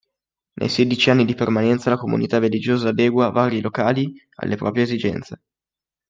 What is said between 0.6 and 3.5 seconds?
sedici anni di permanenza la comunità religiosa adegua